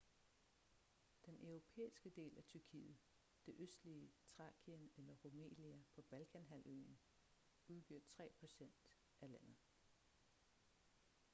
[1.25, 2.97] den europæiske del af tyrkiet
[3.45, 6.99] det østlige thrakien eller rumelia på balkanhalvøen
[7.67, 8.63] udgør 3%
[9.21, 9.57] af landet